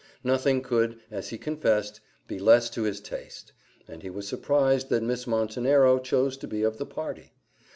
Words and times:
Nothing 0.23 0.63
could, 0.63 0.99
as 1.11 1.29
he 1.29 1.37
confessed, 1.37 1.99
be 2.27 2.39
less 2.39 2.71
to 2.71 2.81
his 2.81 2.99
taste; 2.99 3.53
and 3.87 4.01
he 4.01 4.09
was 4.09 4.27
surprised 4.27 4.89
that 4.89 5.03
Miss 5.03 5.27
Montenero 5.27 5.99
chose 5.99 6.37
to 6.37 6.47
be 6.47 6.63
of 6.63 6.79
the 6.79 6.87
party. 6.87 7.33